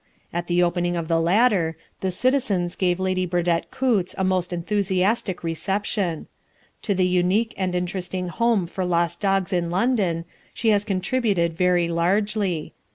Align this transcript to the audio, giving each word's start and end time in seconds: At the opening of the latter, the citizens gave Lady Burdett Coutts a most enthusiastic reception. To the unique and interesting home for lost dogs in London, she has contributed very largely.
At 0.33 0.47
the 0.47 0.63
opening 0.63 0.95
of 0.97 1.09
the 1.09 1.19
latter, 1.19 1.77
the 1.99 2.09
citizens 2.09 2.75
gave 2.75 2.99
Lady 2.99 3.27
Burdett 3.27 3.69
Coutts 3.69 4.15
a 4.17 4.23
most 4.23 4.51
enthusiastic 4.51 5.43
reception. 5.43 6.25
To 6.81 6.95
the 6.95 7.05
unique 7.05 7.53
and 7.55 7.75
interesting 7.75 8.29
home 8.29 8.65
for 8.65 8.83
lost 8.83 9.19
dogs 9.19 9.53
in 9.53 9.69
London, 9.69 10.25
she 10.55 10.69
has 10.69 10.83
contributed 10.83 11.53
very 11.53 11.87
largely. 11.87 12.73